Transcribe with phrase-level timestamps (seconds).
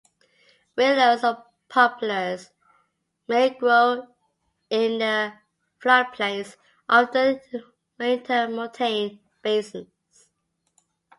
[0.77, 1.37] Willows and
[1.69, 2.49] poplars
[3.27, 4.07] may grow
[4.67, 5.33] in the
[5.79, 6.55] floodplains
[6.89, 7.39] of the
[7.99, 10.29] intermontane basins.